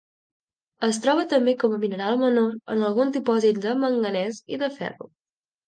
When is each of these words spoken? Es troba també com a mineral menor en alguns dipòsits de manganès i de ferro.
Es 0.87 0.99
troba 1.03 1.25
també 1.33 1.53
com 1.65 1.75
a 1.75 1.77
mineral 1.83 2.17
menor 2.23 2.57
en 2.77 2.83
alguns 2.89 3.13
dipòsits 3.21 3.65
de 3.69 3.77
manganès 3.85 4.43
i 4.57 4.63
de 4.67 4.75
ferro. 4.83 5.15